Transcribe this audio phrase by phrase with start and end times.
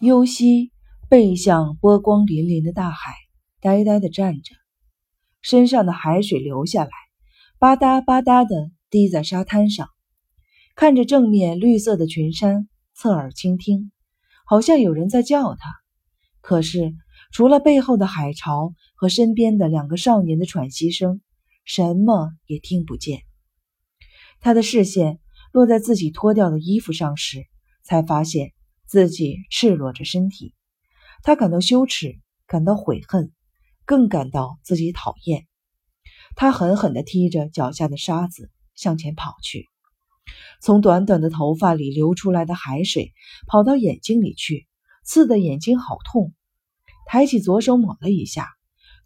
[0.00, 0.70] 尤西
[1.08, 3.14] 背向波光粼粼的大海，
[3.60, 4.54] 呆呆地站着，
[5.42, 6.90] 身上的海水流下来，
[7.58, 9.88] 吧嗒吧嗒地滴在沙滩上。
[10.76, 13.90] 看着正面绿色的群山，侧耳倾听，
[14.46, 15.74] 好像有人在叫他。
[16.40, 16.94] 可是
[17.32, 21.20] 除了背后的海潮和身边的两个少年的喘息声，
[21.64, 23.22] 什么也听不见。
[24.38, 25.18] 他的视线
[25.50, 27.48] 落在自己脱掉的衣服上时，
[27.82, 28.52] 才发现。
[28.88, 30.54] 自己赤裸着身体，
[31.22, 33.32] 他感到羞耻，感到悔恨，
[33.84, 35.46] 更感到自己讨厌。
[36.34, 39.68] 他狠狠地踢着脚下的沙子，向前跑去。
[40.62, 43.12] 从短短的头发里流出来的海水
[43.46, 44.66] 跑到眼睛里去，
[45.04, 46.32] 刺得眼睛好痛。
[47.06, 48.48] 抬起左手抹了一下，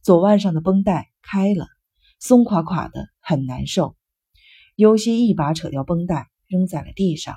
[0.00, 1.66] 左腕上的绷带开了，
[2.20, 3.96] 松垮垮的，很难受。
[4.76, 7.36] 尤西一把扯掉绷带，扔在了地上。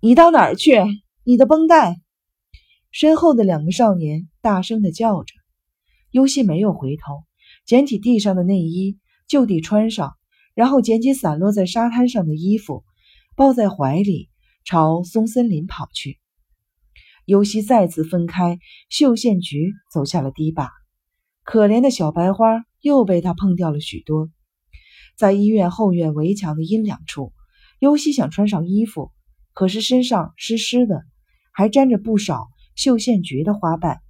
[0.00, 0.72] 你到哪儿去？
[1.26, 2.02] 你的绷带！
[2.90, 5.32] 身后的两个少年大声的叫着。
[6.10, 7.24] 尤西没有回头，
[7.64, 10.12] 捡起地上的内衣就地穿上，
[10.54, 12.84] 然后捡起散落在沙滩上的衣服，
[13.36, 14.28] 抱在怀里，
[14.66, 16.18] 朝松森林跑去。
[17.24, 18.58] 尤西再次分开
[18.90, 20.70] 绣线菊，走下了堤坝。
[21.42, 24.28] 可怜的小白花又被他碰掉了许多。
[25.16, 27.32] 在医院后院围墙的阴凉处，
[27.78, 29.10] 尤西想穿上衣服，
[29.54, 31.02] 可是身上湿湿的。
[31.54, 34.00] 还沾着不少绣线菊的花瓣。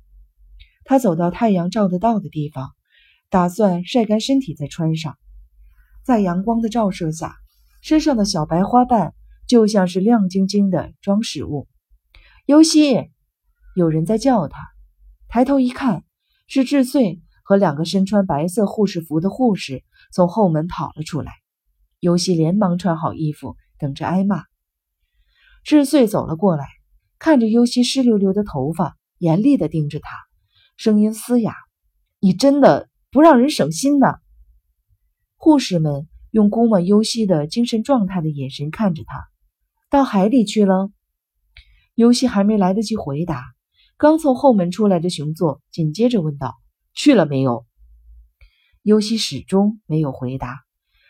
[0.84, 2.70] 他走到太阳照得到的地方，
[3.28, 5.16] 打算晒干身体再穿上。
[6.02, 7.36] 在阳光的照射下，
[7.82, 9.14] 身上的小白花瓣
[9.46, 11.68] 就像是亮晶晶的装饰物。
[12.46, 13.10] 尤西，
[13.76, 14.58] 有人在叫他。
[15.28, 16.04] 抬头一看，
[16.46, 21.32] 是智穗和两个身穿白色护士服的护士从后门跑了出来。
[22.00, 24.44] 尤西连忙穿好衣服，等着挨骂。
[25.62, 26.66] 智穗走了过来。
[27.24, 30.10] 看着尤西湿溜溜的头发，严厉地盯着他，
[30.76, 31.54] 声音嘶哑
[32.20, 34.08] ：“你真的不让人省心呢？”
[35.36, 39.24] 护士们用估摸尤西的精神状态的眼神看着他。
[39.88, 40.90] 到海里去了。
[41.94, 43.42] 尤西还没来得及回答，
[43.96, 46.56] 刚从后门出来的熊座紧接着问道
[46.92, 47.64] ：“去了没有？”
[48.84, 50.60] 尤西始终没有回答，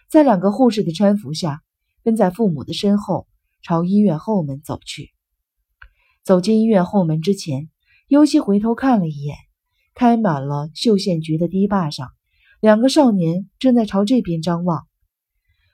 [0.08, 1.60] 在两个护士的搀扶下，
[2.04, 3.26] 跟在父母的身后，
[3.64, 5.12] 朝医院后门走去。
[6.24, 7.68] 走进医院后门之前，
[8.08, 9.36] 尤西回头看了一眼，
[9.94, 12.08] 开满了绣线菊的堤坝上，
[12.60, 14.86] 两个少年正在朝这边张望。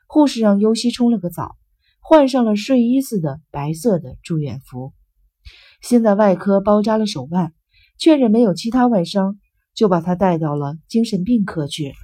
[0.08, 1.54] 护士让尤西冲了个澡，
[2.00, 4.92] 换上了睡衣似的白色的住院服，
[5.80, 7.54] 先在外科包扎了手腕，
[7.96, 9.38] 确认没有其他外伤，
[9.72, 11.94] 就把他带到了精神病科去。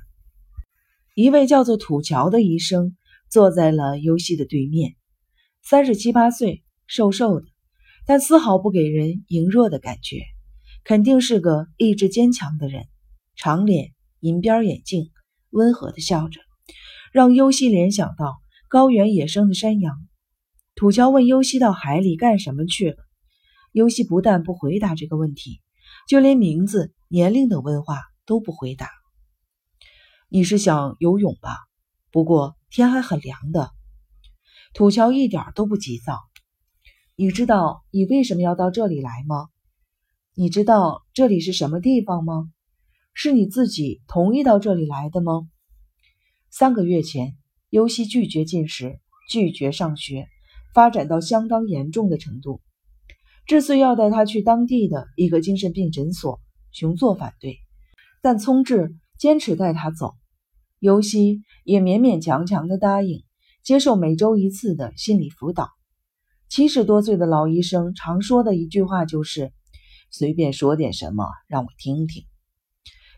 [1.17, 2.97] 一位叫做土桥的医生
[3.28, 4.95] 坐在了尤西的对面，
[5.65, 7.56] 三十七八岁，瘦瘦的。
[8.06, 10.22] 但丝毫不给人羸弱的感觉，
[10.84, 12.87] 肯定是个意志坚强的人。
[13.34, 15.11] 长脸、银边眼镜，
[15.50, 16.41] 温和的笑着，
[17.12, 18.37] 让尤西联想到
[18.69, 19.95] 高原野生的山羊。
[20.77, 22.97] 土桥问尤西到海里干什么去了，
[23.72, 25.61] 尤西不但不回答这个问题，
[26.09, 28.89] 就连名字、年龄等问话都不回答。
[30.28, 31.56] 你是想游泳吧？
[32.12, 33.71] 不过天还很凉的。
[34.75, 36.21] 土桥一点都不急躁。
[37.19, 39.49] 你知道你为什么要到这里来吗？
[40.34, 42.53] 你知道这里是什么地方吗？
[43.15, 45.49] 是你自己同意到这里来的吗？
[46.50, 47.34] 三个月前，
[47.71, 49.00] 尤西拒绝进食，
[49.31, 50.28] 拒绝上学，
[50.75, 52.60] 发展到相当严重的程度。
[53.47, 56.38] 志穗要带他去当地的一个精神病诊所，
[56.71, 57.56] 熊作反对，
[58.21, 60.12] 但聪智坚持带他走。
[60.81, 63.25] 尤西也勉勉强强的答应
[63.62, 65.71] 接受每周一次的心理辅导。
[66.49, 69.53] 七十多岁的老医生常说的一句话就是
[70.11, 72.25] ：“随便说点什么，让我听听。”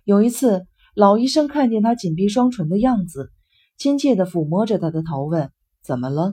[0.05, 3.31] 有一次，老医生看见他紧闭双唇的样子，
[3.77, 5.53] 亲切地抚摸着他的头，问
[5.84, 6.33] ：“怎么了？”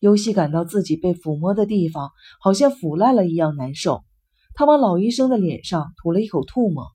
[0.00, 4.02] 尤西感到自己被抚摸的地方好像腐烂了一样难受。
[4.54, 6.88] 他往老医生的脸上吐了一口唾沫，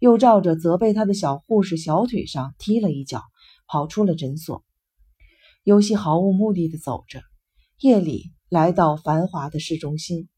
[0.00, 3.20] 又照着责备他的小护士小腿上踢了一脚，
[3.68, 4.64] 跑出了诊所。
[5.62, 7.20] 尤西毫无目的地走着。
[7.80, 10.28] 夜里来到繁华的市中心，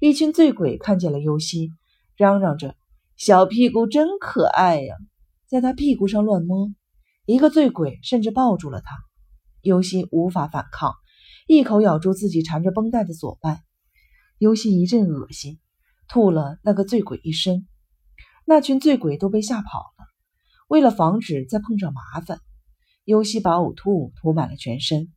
[0.00, 1.70] 一群醉鬼看见了尤西，
[2.16, 2.74] 嚷嚷着
[3.18, 4.96] ：“小屁股真可爱呀！”
[5.46, 6.72] 在他屁股上乱摸。
[7.26, 8.96] 一个醉鬼甚至抱住了他。
[9.60, 10.94] 尤西无法反抗，
[11.46, 13.60] 一口咬住自己缠着绷带的左腕。
[14.38, 15.60] 尤西一阵恶心，
[16.08, 17.68] 吐了那个醉鬼一身。
[18.46, 20.06] 那群醉鬼都被吓跑了。
[20.66, 22.40] 为了防止再碰上麻烦，
[23.04, 25.12] 尤西把呕吐物涂满了全身。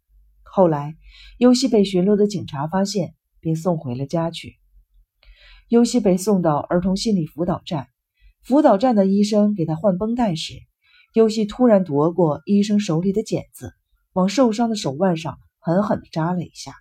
[0.55, 0.95] 后来，
[1.39, 4.59] 优西被巡逻的警察发现，并送回了家去。
[5.67, 7.87] 尤西被送到儿童心理辅导站，
[8.43, 10.53] 辅导站的医生给他换绷带时，
[11.15, 13.73] 尤西突然夺过医生手里的剪子，
[14.13, 16.71] 往受伤的手腕上狠狠地扎了一下。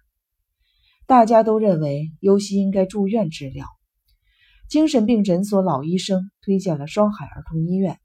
[1.07, 3.65] 大家都认为尤西应该住院治疗。
[4.69, 7.99] 精神病诊所老医生推荐了双海儿童医院。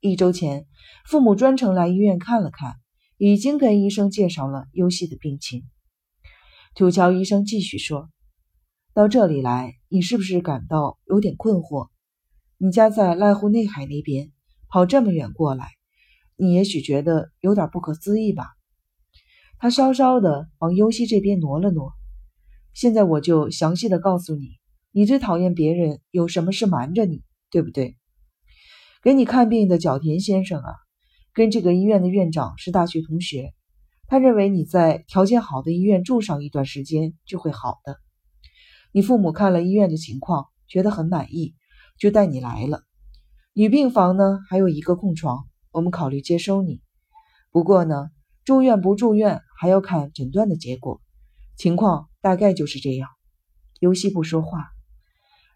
[0.00, 0.64] 一周前，
[1.04, 2.76] 父母专程来医院看了看，
[3.22, 5.64] 已经跟医生介绍了优西的病情。
[6.74, 8.08] 土桥医生继续说
[8.94, 11.90] ：“到这里来，你是不是感到有点困惑？
[12.56, 14.32] 你家在濑户内海那边，
[14.70, 15.68] 跑这么远过来，
[16.36, 18.46] 你也许觉得有点不可思议吧？”
[19.60, 21.92] 他稍稍的往优西这边挪了挪。
[22.72, 24.52] 现在我就详细的告诉你，
[24.92, 27.98] 你最讨厌别人有什么事瞒着你，对不对？
[29.02, 30.72] 给你看病的角田先生啊，
[31.32, 33.54] 跟这个医院的院长是大学同学。
[34.06, 37.98] 他认为你在条件好的医院住上一段时间就会好的。
[38.92, 41.54] 你父母看了医院的情况，觉得很满意，
[41.98, 42.82] 就带你来了。
[43.52, 46.80] 女病房呢还有一个空床，我们考虑接收你。
[47.52, 48.10] 不过呢，
[48.44, 51.00] 住院不住院还要看诊断的结果，
[51.56, 53.08] 情况大概就是这样。
[53.78, 54.70] 尤西不说话。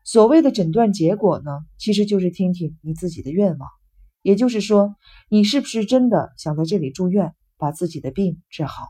[0.04, 3.68] 所谓的诊断结果呢，其实就是听听你自己的愿望，
[4.24, 4.96] 也就是说，
[5.28, 7.34] 你是不是真的想在这里住院？
[7.58, 8.88] 把自己的病治好。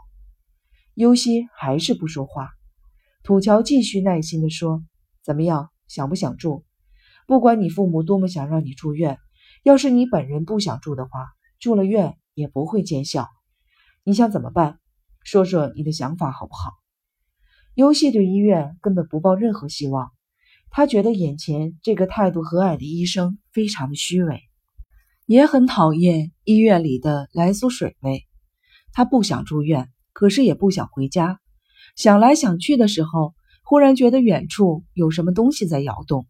[0.94, 2.50] 尤西还是不说话。
[3.25, 4.84] 土桥继续耐心地说
[5.25, 6.64] ：“怎么样，想不想住？
[7.26, 9.19] 不管你父母多么想让你住院，
[9.64, 11.26] 要是你本人不想住的话，
[11.58, 13.28] 住了院也不会见效。
[14.04, 14.78] 你想怎么办？
[15.25, 16.70] 说说你的想法好不好？”
[17.75, 20.12] 尤西对医院根本不抱任何希望，
[20.70, 24.40] 他觉得眼前这个态度和蔼的医生非常的虚伪，
[25.26, 28.26] 也很讨厌医院里的来苏水味。
[28.92, 31.40] 他不想住院，可是也不想回家。
[31.96, 33.34] 想来想去的时候，
[33.64, 36.26] 忽然觉得远处有什么东西在摇动。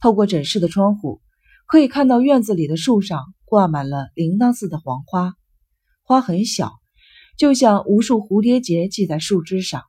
[0.00, 1.22] 透过诊室的窗户，
[1.66, 5.34] 可以看到院子里的树上挂满了铃铛似的黄花，
[6.02, 6.72] 花很小，
[7.38, 9.82] 就像无数蝴蝶结系在树枝上。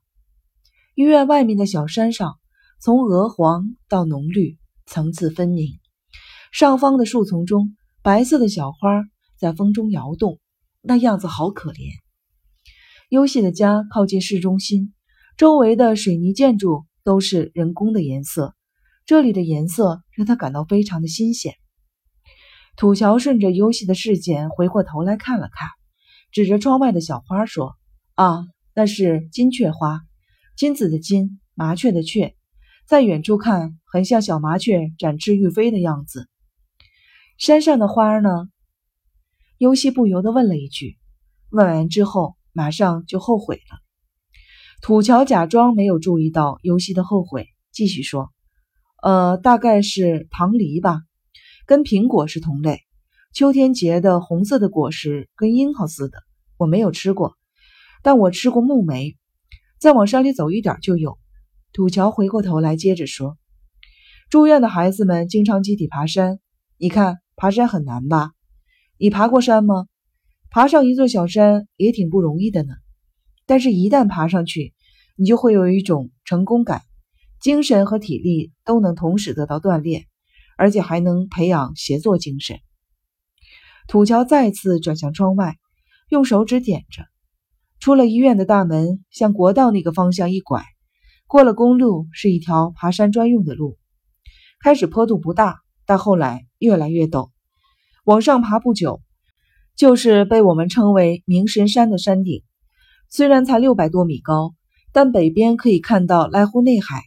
[0.96, 2.40] 医院外面的小山上，
[2.80, 5.80] 从鹅黄到浓绿，层次分明。
[6.52, 7.76] 上方的树丛中，
[8.06, 9.04] 白色的小花
[9.36, 10.40] 在风中摇动。
[10.84, 11.90] 那样子好可怜。
[13.10, 14.94] 优西的家靠近市中心，
[15.38, 18.54] 周围的水泥建筑都是人工的颜色，
[19.08, 21.56] 这里的颜色让他感到非常的新鲜。
[22.78, 25.68] 土桥顺着优西的视线回过头来看了看，
[26.32, 27.74] 指着窗外的小花说
[28.14, 30.02] ：“啊，那是金雀花，
[30.56, 32.36] 金子的金，麻雀的雀，
[32.88, 36.30] 在远处看很像小麻雀展翅欲飞的样子。
[37.38, 38.30] 山上的花呢？”
[39.58, 40.98] 尤西不由得问了一句，
[41.50, 43.80] 问完之后马上就后悔了。
[44.82, 48.32] 土桥假装没有注意到尤西的后悔，继续说
[49.02, 51.02] ：“呃，大概是棠梨吧，
[51.66, 52.82] 跟苹果是同类。
[53.34, 56.20] 秋天结的红色的果实跟樱桃似的，
[56.58, 57.36] 我没有吃过，
[58.04, 59.18] 但我吃过木梅。
[59.80, 61.18] 再往山里走一点就有。”
[61.74, 63.38] 土桥回过头来接着说
[64.30, 66.40] ：“住院的孩子们经常集体爬山，
[66.78, 68.32] 你看爬山很难吧？”
[68.98, 69.88] 你爬过山吗？
[70.50, 72.74] 爬上一座小山也挺不容易的呢。
[73.46, 74.74] 但是，一旦爬上去，
[75.18, 76.82] 你就会有一种成功感，
[77.42, 80.06] 精神和体力都能同时得到锻炼，
[80.58, 82.58] 而且还能培养协作精神。
[83.88, 85.58] 土桥再次转向窗外，
[86.10, 87.04] 用手指点着。
[87.80, 90.64] 出了医院的大门，向国道那个方向一拐，
[91.28, 93.78] 过了公路，是一条爬山专用的路。
[94.64, 97.30] 开始坡度不大，但后来越来越陡。
[98.04, 99.02] 往上爬不久，
[99.76, 102.44] 就是被我们称为明神山的山顶。
[103.10, 104.54] 虽然才六百多米高，
[104.92, 107.02] 但北边可以看到濑户内海，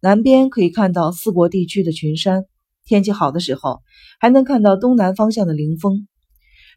[0.00, 2.44] 南边可以看到四国地区的群山。
[2.84, 3.82] 天气好的时候，
[4.20, 6.06] 还能看到东南方向的灵峰。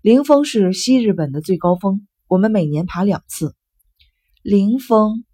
[0.01, 3.53] 灵峰是西日本的最高峰，我们每年爬两次。
[4.41, 5.25] 灵峰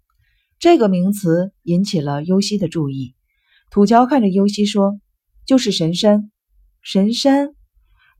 [0.58, 3.14] 这个名词引起了优希的注意。
[3.70, 4.98] 土桥看着优希说
[5.46, 6.30] ：“就是神山，
[6.82, 7.54] 神山。”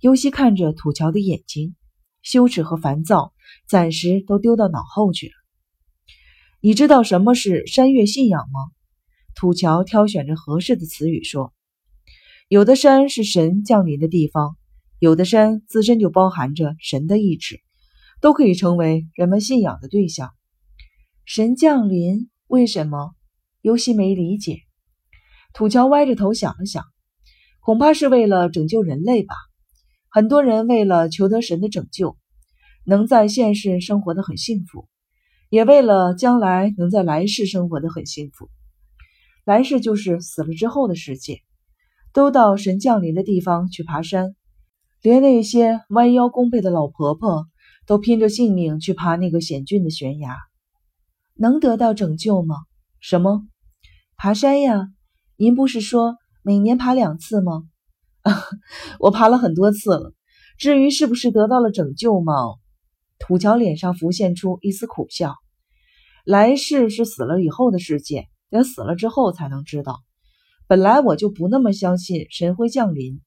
[0.01, 1.75] 尤西看着土桥的眼睛，
[2.23, 3.33] 羞耻和烦躁
[3.67, 5.33] 暂时都丢到脑后去了。
[6.61, 8.61] 你知道什么是山岳信仰吗？
[9.35, 11.53] 土桥挑选着合适的词语说
[12.49, 14.57] ：“有的山是神降临的地方，
[14.99, 17.61] 有的山自身就包含着神的意志，
[18.21, 20.31] 都可以成为人们信仰的对象。”
[21.25, 22.31] 神降临？
[22.47, 23.15] 为什么？
[23.61, 24.61] 尤西没理解。
[25.53, 26.85] 土桥歪着头想了想，
[27.67, 29.35] 恐怕是为了拯救人类吧。
[30.09, 32.17] 很多人为了求得神的拯救，
[32.85, 34.87] 能在现世生活的很幸福，
[35.51, 38.49] 也为了将来能在来世生活的很幸福。
[39.45, 41.41] 来世就是死了之后的世界，
[42.13, 44.37] 都到神降临的地方去爬山，
[45.03, 47.49] 连那些弯腰弓背的老婆婆
[47.85, 50.37] 都拼着性命去爬那个险峻的悬崖，
[51.35, 52.55] 能得到拯救吗？
[53.01, 53.43] 什么？
[54.17, 54.87] 爬山呀？
[55.37, 56.17] 您不是说
[56.47, 57.65] 每年爬两次吗？
[59.01, 60.15] 我爬了很多次了。
[60.59, 62.35] 至于是不是得到了拯救吗？
[63.19, 65.35] 土桥脸上浮现出一丝苦笑。
[66.25, 70.05] 来世是死了以后的世界，得死了之后才能知道。
[70.69, 73.21] 本来我就不那么相信神会降临，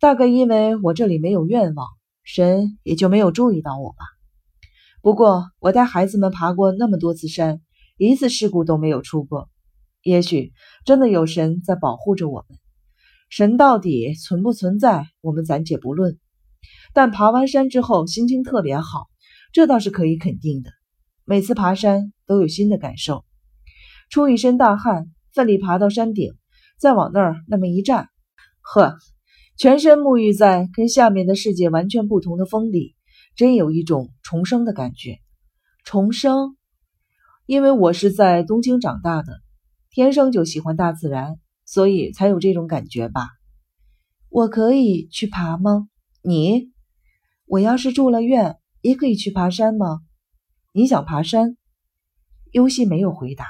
[0.00, 1.86] 大概因为我这里没有愿望，
[2.24, 3.98] 神也就没有注意到我吧。
[5.02, 7.60] 不过我带孩子们爬过那么多次山，
[7.98, 9.50] 一次事故都没有出过。
[10.06, 10.52] 也许
[10.84, 12.58] 真的有神在保护着我们。
[13.28, 16.16] 神到底存不存在，我们暂且不论。
[16.94, 19.08] 但爬完山之后，心情特别好，
[19.52, 20.70] 这倒是可以肯定的。
[21.24, 23.24] 每次爬山都有新的感受，
[24.08, 26.34] 出一身大汗，奋力爬到山顶，
[26.78, 28.08] 再往那儿那么一站，
[28.62, 28.96] 呵，
[29.58, 32.94] 全身沐浴在跟下面的世界完全不同的风里，
[33.34, 35.18] 真有一种重生的感觉。
[35.84, 36.56] 重生，
[37.44, 39.40] 因为我是在东京长大的，
[39.96, 43.30] 天生就喜欢大自然，所以才有这种感觉吧。
[44.28, 45.88] 我可以去爬吗？
[46.22, 46.70] 你，
[47.46, 50.00] 我要是住了院，也可以去爬山吗？
[50.74, 51.56] 你想爬山？
[52.52, 53.46] 尤西没有回答。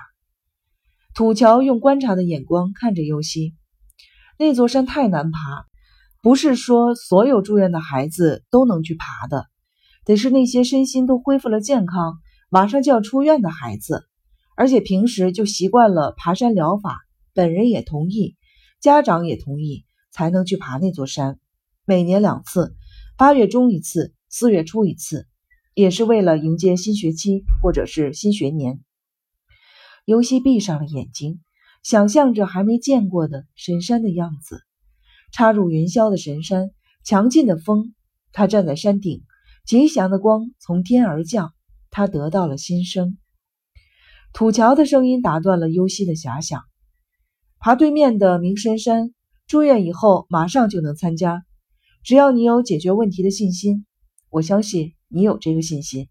[1.17, 3.57] 土桥用观察的眼光看着尤西。
[4.39, 5.41] 那座山太难爬，
[6.23, 9.47] 不是说所有住院的孩子都能去爬的，
[10.05, 12.19] 得是那些身心都恢复了健康，
[12.51, 14.07] 马上就要出院的孩子，
[14.57, 16.99] 而且平时就习惯了爬山疗法，
[17.35, 18.37] 本人也同意，
[18.81, 21.39] 家长也同意，才能去爬那座山。
[21.85, 22.75] 每年两次，
[23.17, 25.29] 八月中一次，四月初一次。
[25.75, 28.81] 也是为了迎接新学期或者是新学年。
[30.07, 31.43] 尤西闭上了眼睛，
[31.83, 34.63] 想象着还没见过的神山的样子。
[35.33, 36.71] 插入云霄的神山，
[37.05, 37.93] 强劲的风，
[38.33, 39.23] 他站在山顶，
[39.67, 41.53] 吉祥的光从天而降，
[41.91, 43.19] 他得到了新生。
[44.39, 46.63] 土桥的声音打断了尤西的遐想。
[47.59, 49.15] 爬对面的明神山，
[49.47, 51.43] 住院以后马上就能参加，
[52.05, 53.87] 只要你有解决问题的信心，
[54.29, 54.93] 我相信。
[55.09, 56.09] 你有这个信心？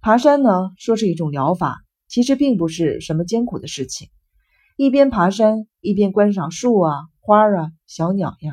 [0.00, 4.08] 爬山呢，说是一种疗法，其实并不是什么艰苦的事情。
[4.76, 8.52] 一边爬山，一边观赏树啊、花啊、小鸟呀，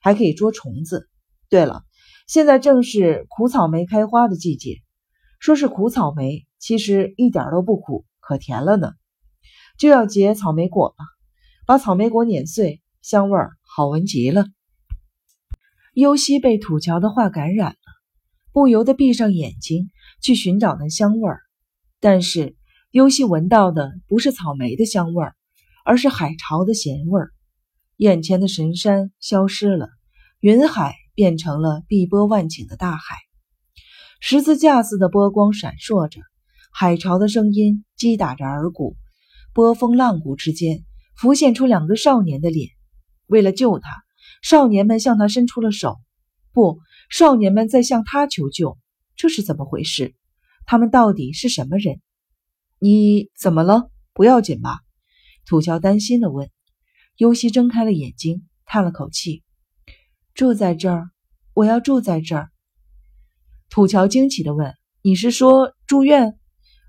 [0.00, 1.06] 还可以捉虫子。
[1.50, 1.82] 对了，
[2.26, 4.76] 现在正是苦草莓开花的季节。
[5.38, 8.90] 说是苦草莓，其实一点都不苦，可甜了呢。
[9.78, 11.04] 就要结草莓果了，
[11.64, 14.46] 把草莓果碾碎，香味儿好闻极了。
[15.94, 17.76] 尤西被土桥的话感染了。
[18.50, 21.38] 不由得闭上眼睛去寻找那香味儿，
[22.00, 22.56] 但是
[22.90, 25.36] 尤西闻到的不是草莓的香味儿，
[25.84, 27.30] 而是海潮的咸味儿。
[27.96, 29.90] 眼前的神山消失了，
[30.40, 33.14] 云海变成了碧波万顷的大海，
[34.18, 36.22] 十字架似的波光闪烁着，
[36.78, 38.98] 海潮的声音击打着耳骨，
[39.54, 40.84] 波峰浪谷之间
[41.16, 42.68] 浮现出两个少年的脸。
[43.24, 44.04] 为了救他，
[44.42, 45.96] 少年们向他伸出了手。
[46.52, 46.78] 不。
[47.08, 48.76] 少年们在向他求救，
[49.16, 50.14] 这是怎么回事？
[50.66, 52.02] 他们到底是什么人？
[52.78, 53.90] 你怎么了？
[54.12, 54.80] 不要紧吧？
[55.46, 56.50] 土桥担心地问。
[57.16, 59.42] 尤西睁开了眼睛，叹了口气
[60.34, 61.08] ：“住在这儿，
[61.54, 62.50] 我要住在这儿。”
[63.70, 66.38] 土桥惊奇地问：“你是说住院？”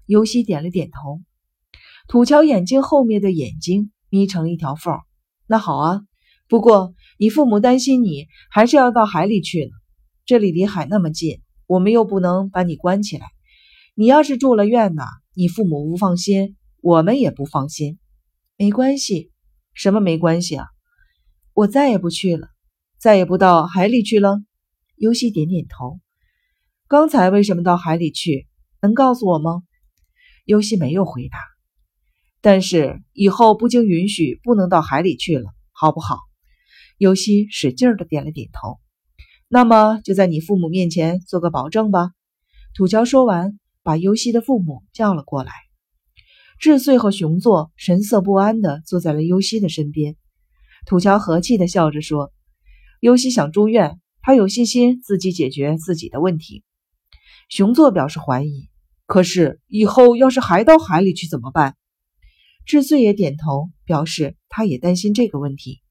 [0.08, 1.22] 尤西点了点头。
[2.08, 4.96] 土桥眼睛后面的眼睛眯成一条缝。
[5.46, 6.02] 那好啊，
[6.48, 9.72] 不过你父母担心你，还是要到海里去呢。
[10.26, 13.28] 这里离海那么近，我们又不能把你关起来。
[13.94, 18.00] 你要是住了院呢，你父母不放心，我们也不放心。
[18.58, 19.32] 没关系，
[19.74, 20.66] 什么没关系啊？
[21.54, 22.48] 我再也不去了，
[22.98, 24.42] 再也不到海里去了。
[24.96, 26.00] 尤西点点头。
[26.88, 28.48] 刚才为什么到海里去？
[28.82, 29.64] 能告诉我吗？
[30.48, 31.38] 尤西没有回答。
[32.40, 36.20] 但是以后不经允许，不能到海里去了，好不好？
[36.98, 38.80] 尤西使劲的点了点头。
[39.50, 42.12] 那么就在你父母面前做个保证吧。
[42.74, 45.52] 土桥说完，把尤西的父母叫了过来。
[46.60, 50.16] 智穗和熊座神色不安地坐在了尤西的身边。
[50.86, 52.32] 土桥和气地笑着说
[53.02, 56.64] ：“尤西想住院，他有信心自己解决自己的问题。”
[57.50, 58.70] 熊座表示怀疑
[59.08, 61.76] ：“可是以后要是还到海里去怎么办？”
[62.68, 65.82] 智穗也点头，表示他也担心这个问题。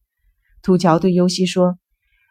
[0.62, 1.76] 土桥对优西说。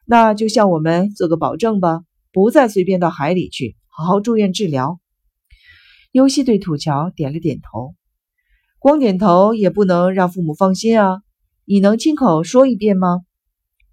[0.07, 2.01] 那就向我们做个保证吧，
[2.31, 4.99] 不再随便到海里去，好好住院治疗。
[6.11, 7.95] 优西对土桥点了点头。
[8.77, 11.23] 光点头也不能让父母放心啊。
[11.65, 13.21] 你能亲口说一遍吗？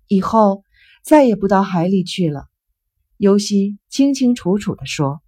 [0.06, 0.64] 以后
[1.02, 2.44] 再也不到海里去了。
[3.16, 5.22] 优西清清楚楚地说。